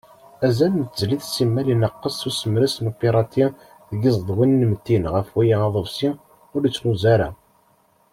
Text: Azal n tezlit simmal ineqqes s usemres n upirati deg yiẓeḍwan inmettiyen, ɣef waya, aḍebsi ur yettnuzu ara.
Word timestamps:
Azal 0.45 0.73
n 0.77 0.83
tezlit 0.85 1.23
simmal 1.27 1.67
ineqqes 1.73 2.15
s 2.21 2.23
usemres 2.29 2.75
n 2.79 2.85
upirati 2.91 3.45
deg 3.89 4.01
yiẓeḍwan 4.03 4.57
inmettiyen, 4.65 5.05
ɣef 5.13 5.27
waya, 5.35 5.57
aḍebsi 5.67 6.09
ur 6.55 6.61
yettnuzu 6.65 7.05
ara. 7.13 7.29